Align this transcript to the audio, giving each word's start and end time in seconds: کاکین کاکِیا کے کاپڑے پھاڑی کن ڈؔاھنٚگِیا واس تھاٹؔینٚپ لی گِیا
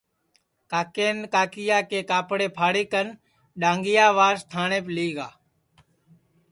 کاکین 0.71 1.17
کاکِیا 1.33 1.79
کے 1.89 1.99
کاپڑے 2.09 2.47
پھاڑی 2.57 2.83
کن 2.91 3.07
ڈؔاھنٚگِیا 3.59 4.05
واس 4.17 4.39
تھاٹؔینٚپ 4.51 4.85
لی 4.95 5.07
گِیا 5.17 5.27